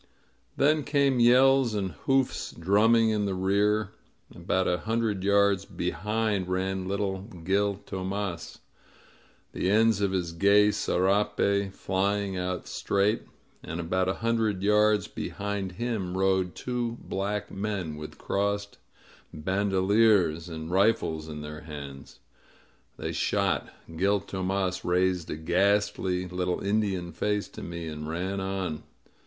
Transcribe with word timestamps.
Then 0.57 0.83
came 0.83 1.19
yells 1.19 1.75
and 1.75 1.91
hoofs 1.91 2.53
drumming 2.59 3.11
in 3.11 3.25
the 3.25 3.35
rear. 3.35 3.91
About 4.33 4.67
a 4.67 4.79
hundred 4.79 5.23
yards 5.23 5.63
behind 5.63 6.49
ran 6.49 6.87
little 6.87 7.19
Gil 7.21 7.75
Tomas, 7.75 8.61
the 9.51 9.69
ends 9.69 10.01
of 10.01 10.11
his 10.11 10.31
gay 10.31 10.71
serape 10.71 11.71
flying 11.75 12.35
out 12.35 12.65
straight. 12.67 13.21
And 13.61 13.79
about 13.79 14.09
a 14.09 14.15
hundred 14.25 14.63
yards 14.63 15.07
behind 15.07 15.73
him 15.73 16.17
rode 16.17 16.55
two 16.55 16.97
black 17.01 17.51
men 17.51 17.95
with 17.95 18.17
crossed 18.17 18.79
bandoliers 19.31 20.49
and 20.49 20.71
rifles 20.71 21.27
in 21.27 21.43
their 21.43 21.61
hands. 21.61 22.17
They 22.97 23.11
shot. 23.11 23.69
Gil 23.95 24.19
Tomas 24.19 24.83
raised 24.83 25.29
a 25.29 25.35
ghastly 25.35 26.27
little 26.27 26.59
Indian 26.59 27.11
face 27.11 27.47
to 27.49 27.61
me, 27.61 27.81
88 27.81 27.83
MEESTER'S 27.99 28.03
FLIGHT 28.07 28.15
and 28.15 28.27
ran 28.39 28.39
on. 28.39 28.83